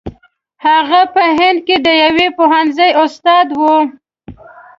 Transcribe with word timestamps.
هغه 0.65 1.01
په 1.13 1.23
هند 1.37 1.59
کې 1.67 1.75
د 1.85 1.87
یوه 2.03 2.27
پوهنځي 2.37 2.89
استاد 3.03 3.47
وو. 3.59 3.77